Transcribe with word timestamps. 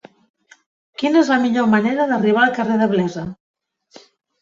Quina 1.01 1.19
és 1.25 1.29
la 1.35 1.37
millor 1.45 1.69
manera 1.75 2.09
d'arribar 2.15 2.43
al 2.49 2.57
carrer 2.59 2.83
de 2.83 2.91
Blesa? 2.97 3.31